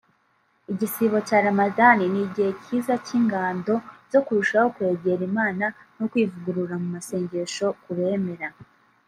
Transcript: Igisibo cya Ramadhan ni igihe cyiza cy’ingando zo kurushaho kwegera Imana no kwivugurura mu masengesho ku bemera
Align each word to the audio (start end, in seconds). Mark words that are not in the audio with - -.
Igisibo 0.71 1.17
cya 1.27 1.37
Ramadhan 1.47 1.99
ni 2.13 2.19
igihe 2.27 2.51
cyiza 2.63 2.93
cy’ingando 3.05 3.73
zo 4.11 4.19
kurushaho 4.25 4.67
kwegera 4.75 5.21
Imana 5.31 5.65
no 5.97 6.05
kwivugurura 6.11 6.75
mu 6.81 6.87
masengesho 6.95 7.65
ku 7.81 7.89
bemera 7.97 8.47